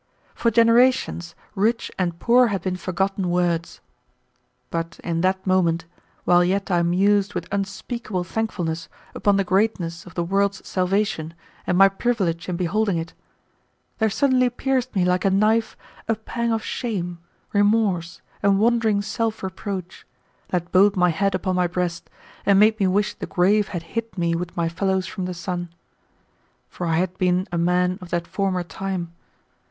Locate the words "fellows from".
24.67-25.25